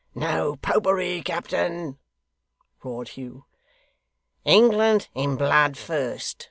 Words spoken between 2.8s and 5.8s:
roared Hugh. 'England in blood